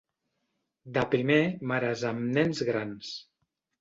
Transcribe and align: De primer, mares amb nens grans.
De 0.95 1.03
primer, 1.11 1.39
mares 1.73 2.07
amb 2.13 2.25
nens 2.39 2.67
grans. 2.71 3.13